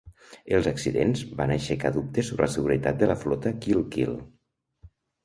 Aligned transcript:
Els 0.59 0.67
accidents 0.69 1.19
van 1.41 1.53
aixecà 1.55 1.91
dubtes 1.97 2.31
sobre 2.33 2.45
la 2.47 2.53
seguretat 2.53 2.97
de 3.03 3.11
la 3.13 3.19
flota 3.25 3.53
Kilkeel. 3.67 4.17